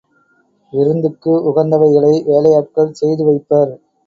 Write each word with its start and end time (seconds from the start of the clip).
விருந்துக்கு 0.73 1.33
உகந்தவைகளை 1.49 2.11
வேலையாட்கள் 2.25 2.91
செய்து 2.93 3.25
வைப்பர். 3.25 3.73